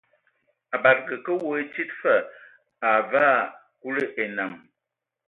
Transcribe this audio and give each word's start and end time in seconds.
A 0.75 0.77
bade 0.83 1.15
ka 1.25 1.33
we 1.49 1.59
tsid 1.71 1.89
fa, 2.01 2.15
a 2.87 2.89
vaa 3.11 3.39
Kulu 3.81 4.05
enam. 4.23 4.53